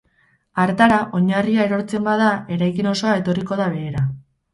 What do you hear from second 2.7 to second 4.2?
osoa etorriko da behera.